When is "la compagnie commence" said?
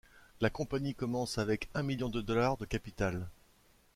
0.39-1.37